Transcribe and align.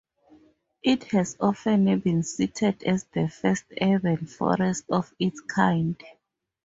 It 0.81 1.03
has 1.11 1.37
often 1.39 1.99
been 1.99 2.23
cited 2.23 2.81
as 2.85 3.03
the 3.13 3.29
first 3.29 3.65
urban 3.79 4.25
forest 4.25 4.85
of 4.89 5.13
its 5.19 5.39
kind. 5.41 5.95